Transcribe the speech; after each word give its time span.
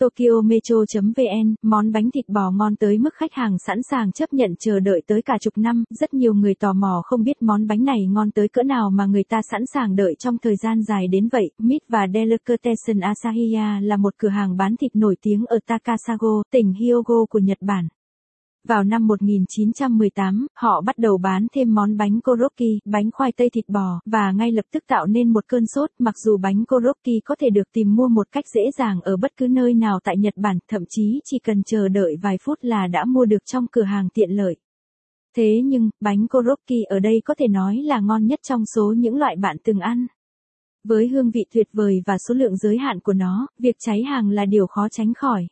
Tokyo 0.00 0.40
Metro.vn, 0.44 1.54
món 1.62 1.92
bánh 1.92 2.10
thịt 2.10 2.28
bò 2.28 2.50
ngon 2.50 2.76
tới 2.76 2.98
mức 2.98 3.14
khách 3.14 3.32
hàng 3.32 3.58
sẵn 3.58 3.78
sàng 3.90 4.12
chấp 4.12 4.32
nhận 4.32 4.54
chờ 4.58 4.80
đợi 4.80 5.02
tới 5.06 5.22
cả 5.22 5.38
chục 5.40 5.58
năm, 5.58 5.84
rất 5.90 6.14
nhiều 6.14 6.34
người 6.34 6.54
tò 6.54 6.72
mò 6.72 7.02
không 7.04 7.22
biết 7.22 7.42
món 7.42 7.66
bánh 7.66 7.84
này 7.84 8.06
ngon 8.06 8.30
tới 8.30 8.48
cỡ 8.48 8.62
nào 8.62 8.90
mà 8.90 9.06
người 9.06 9.24
ta 9.24 9.40
sẵn 9.50 9.62
sàng 9.74 9.96
đợi 9.96 10.14
trong 10.18 10.38
thời 10.38 10.56
gian 10.56 10.82
dài 10.82 11.08
đến 11.08 11.28
vậy. 11.32 11.50
Meat 11.58 11.80
và 11.88 12.06
Delicatessen 12.14 13.00
Asahiya 13.00 13.80
là 13.82 13.96
một 13.96 14.14
cửa 14.18 14.28
hàng 14.28 14.56
bán 14.56 14.76
thịt 14.76 14.96
nổi 14.96 15.16
tiếng 15.22 15.46
ở 15.46 15.58
Takasago, 15.66 16.42
tỉnh 16.52 16.72
Hyogo 16.72 17.24
của 17.30 17.38
Nhật 17.38 17.58
Bản. 17.60 17.88
Vào 18.68 18.84
năm 18.84 19.06
1918, 19.06 20.46
họ 20.54 20.80
bắt 20.80 20.98
đầu 20.98 21.18
bán 21.18 21.46
thêm 21.54 21.74
món 21.74 21.96
bánh 21.96 22.20
koroki, 22.20 22.78
bánh 22.84 23.10
khoai 23.10 23.32
tây 23.32 23.50
thịt 23.50 23.68
bò, 23.68 24.00
và 24.06 24.32
ngay 24.32 24.52
lập 24.52 24.64
tức 24.72 24.84
tạo 24.86 25.06
nên 25.06 25.32
một 25.32 25.44
cơn 25.48 25.66
sốt, 25.66 25.90
mặc 25.98 26.14
dù 26.24 26.36
bánh 26.36 26.64
koroki 26.64 27.20
có 27.24 27.34
thể 27.40 27.50
được 27.50 27.72
tìm 27.72 27.96
mua 27.96 28.08
một 28.08 28.26
cách 28.32 28.44
dễ 28.54 28.60
dàng 28.78 29.00
ở 29.00 29.16
bất 29.16 29.36
cứ 29.36 29.46
nơi 29.48 29.74
nào 29.74 30.00
tại 30.04 30.16
Nhật 30.18 30.34
Bản, 30.36 30.58
thậm 30.68 30.82
chí 30.88 31.20
chỉ 31.24 31.38
cần 31.38 31.62
chờ 31.62 31.88
đợi 31.88 32.16
vài 32.22 32.36
phút 32.44 32.58
là 32.62 32.86
đã 32.86 33.04
mua 33.04 33.24
được 33.24 33.44
trong 33.46 33.66
cửa 33.72 33.82
hàng 33.82 34.08
tiện 34.14 34.30
lợi. 34.30 34.56
Thế 35.36 35.60
nhưng, 35.64 35.90
bánh 36.00 36.26
koroki 36.28 36.84
ở 36.88 36.98
đây 36.98 37.22
có 37.24 37.34
thể 37.38 37.48
nói 37.48 37.76
là 37.76 38.00
ngon 38.00 38.26
nhất 38.26 38.40
trong 38.42 38.62
số 38.74 38.94
những 38.96 39.16
loại 39.16 39.36
bạn 39.36 39.56
từng 39.64 39.78
ăn. 39.78 40.06
Với 40.84 41.08
hương 41.08 41.30
vị 41.30 41.44
tuyệt 41.54 41.68
vời 41.72 42.02
và 42.06 42.18
số 42.28 42.34
lượng 42.34 42.56
giới 42.56 42.78
hạn 42.78 43.00
của 43.00 43.12
nó, 43.12 43.46
việc 43.58 43.76
cháy 43.78 44.02
hàng 44.02 44.30
là 44.30 44.44
điều 44.44 44.66
khó 44.66 44.88
tránh 44.88 45.14
khỏi. 45.14 45.46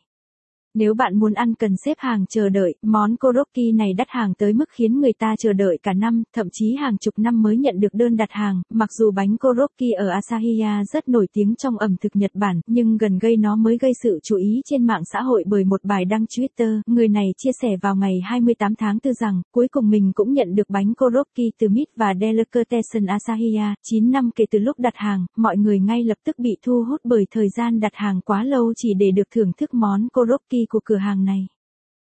Nếu 0.73 0.93
bạn 0.93 1.19
muốn 1.19 1.33
ăn 1.33 1.53
cần 1.53 1.75
xếp 1.85 1.97
hàng 1.97 2.25
chờ 2.29 2.49
đợi, 2.49 2.75
món 2.81 3.15
koroki 3.15 3.75
này 3.75 3.93
đắt 3.93 4.07
hàng 4.09 4.33
tới 4.37 4.53
mức 4.53 4.65
khiến 4.71 4.99
người 4.99 5.13
ta 5.19 5.35
chờ 5.39 5.53
đợi 5.53 5.77
cả 5.83 5.93
năm, 5.93 6.23
thậm 6.35 6.47
chí 6.51 6.75
hàng 6.75 6.97
chục 6.97 7.19
năm 7.19 7.41
mới 7.41 7.57
nhận 7.57 7.79
được 7.79 7.93
đơn 7.93 8.17
đặt 8.17 8.29
hàng. 8.31 8.61
Mặc 8.73 8.89
dù 8.99 9.11
bánh 9.11 9.37
koroki 9.37 9.91
ở 9.97 10.07
Asahiya 10.09 10.83
rất 10.93 11.07
nổi 11.07 11.27
tiếng 11.33 11.55
trong 11.55 11.77
ẩm 11.77 11.95
thực 12.01 12.15
Nhật 12.15 12.31
Bản, 12.33 12.61
nhưng 12.67 12.97
gần 12.97 13.19
gây 13.19 13.37
nó 13.37 13.55
mới 13.55 13.77
gây 13.77 13.91
sự 14.03 14.19
chú 14.23 14.35
ý 14.35 14.61
trên 14.65 14.85
mạng 14.85 15.01
xã 15.13 15.21
hội 15.21 15.43
bởi 15.47 15.63
một 15.63 15.83
bài 15.83 16.05
đăng 16.05 16.25
Twitter. 16.25 16.81
Người 16.85 17.07
này 17.07 17.25
chia 17.37 17.51
sẻ 17.61 17.69
vào 17.81 17.95
ngày 17.95 18.19
28 18.23 18.75
tháng 18.75 18.97
4 19.03 19.13
rằng, 19.13 19.41
cuối 19.51 19.67
cùng 19.71 19.89
mình 19.89 20.11
cũng 20.15 20.33
nhận 20.33 20.55
được 20.55 20.69
bánh 20.69 20.93
koroki 20.93 21.51
từ 21.59 21.69
Meat 21.69 21.87
và 21.95 22.13
Delicatessen 22.21 23.05
Asahiya. 23.05 23.75
9 23.83 24.11
năm 24.11 24.29
kể 24.35 24.45
từ 24.51 24.59
lúc 24.59 24.79
đặt 24.79 24.93
hàng, 24.95 25.25
mọi 25.37 25.57
người 25.57 25.79
ngay 25.79 26.03
lập 26.03 26.17
tức 26.25 26.39
bị 26.39 26.57
thu 26.65 26.83
hút 26.89 27.01
bởi 27.03 27.25
thời 27.31 27.47
gian 27.57 27.79
đặt 27.79 27.91
hàng 27.95 28.21
quá 28.21 28.43
lâu 28.43 28.73
chỉ 28.75 28.93
để 28.99 29.11
được 29.11 29.27
thưởng 29.35 29.51
thức 29.57 29.73
món 29.73 30.07
koroki 30.13 30.58
của 30.69 30.79
cửa 30.83 30.97
hàng 30.97 31.25
này. 31.25 31.47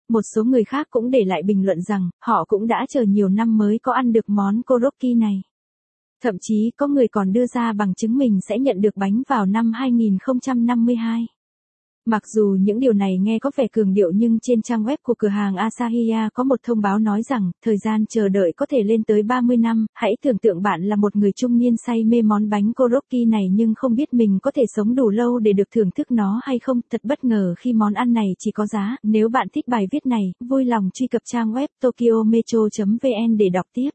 Một 0.09 0.23
số 0.35 0.45
người 0.45 0.65
khác 0.65 0.87
cũng 0.91 1.11
để 1.11 1.25
lại 1.25 1.43
bình 1.43 1.67
luận 1.67 1.83
rằng, 1.83 2.11
họ 2.21 2.45
cũng 2.49 2.67
đã 2.67 2.87
chờ 2.89 3.03
nhiều 3.03 3.29
năm 3.29 3.59
mới 3.59 3.79
có 3.79 3.93
ăn 3.93 4.13
được 4.13 4.29
món 4.29 4.63
koroki 4.63 5.17
này. 5.17 5.43
Thậm 6.23 6.37
chí 6.41 6.71
có 6.77 6.87
người 6.87 7.09
còn 7.09 7.33
đưa 7.33 7.47
ra 7.47 7.73
bằng 7.73 7.95
chứng 7.95 8.19
mình 8.19 8.39
sẽ 8.49 8.59
nhận 8.59 8.81
được 8.81 8.97
bánh 8.97 9.23
vào 9.29 9.47
năm 9.47 9.73
2052. 9.73 11.27
Mặc 12.07 12.23
dù 12.27 12.57
những 12.61 12.81
điều 12.81 12.93
này 12.93 13.19
nghe 13.19 13.39
có 13.39 13.51
vẻ 13.57 13.67
cường 13.73 13.93
điệu 13.93 14.11
nhưng 14.15 14.39
trên 14.43 14.63
trang 14.63 14.85
web 14.85 14.97
của 15.03 15.15
cửa 15.19 15.29
hàng 15.29 15.57
Asahiya 15.57 16.29
có 16.35 16.45
một 16.45 16.61
thông 16.63 16.81
báo 16.81 16.99
nói 16.99 17.23
rằng, 17.23 17.51
thời 17.65 17.77
gian 17.85 18.05
chờ 18.09 18.29
đợi 18.29 18.53
có 18.57 18.67
thể 18.67 18.83
lên 18.83 19.05
tới 19.05 19.23
30 19.23 19.57
năm, 19.57 19.87
hãy 19.95 20.17
tưởng 20.23 20.39
tượng 20.39 20.63
bạn 20.63 20.83
là 20.83 20.97
một 20.97 21.17
người 21.17 21.33
trung 21.33 21.59
niên 21.59 21.75
say 21.87 22.05
mê 22.05 22.23
món 22.23 22.49
bánh 22.51 22.73
koroki 22.73 23.29
này 23.29 23.49
nhưng 23.53 23.75
không 23.77 23.95
biết 23.95 24.15
mình 24.15 24.39
có 24.43 24.51
thể 24.55 24.63
sống 24.77 24.95
đủ 24.95 25.11
lâu 25.11 25.39
để 25.39 25.53
được 25.53 25.71
thưởng 25.75 25.91
thức 25.91 26.11
nó 26.11 26.41
hay 26.45 26.59
không, 26.59 26.81
thật 26.91 27.01
bất 27.05 27.25
ngờ 27.25 27.55
khi 27.59 27.73
món 27.73 27.95
ăn 27.95 28.13
này 28.13 28.27
chỉ 28.39 28.51
có 28.51 28.67
giá, 28.67 28.97
nếu 29.03 29.29
bạn 29.29 29.49
thích 29.55 29.69
bài 29.69 29.87
viết 29.91 30.07
này, 30.07 30.33
vui 30.41 30.65
lòng 30.65 30.91
truy 30.95 31.07
cập 31.07 31.23
trang 31.25 31.53
web 31.53 31.69
tokyometro.vn 31.81 33.37
để 33.37 33.49
đọc 33.49 33.67
tiếp. 33.75 33.91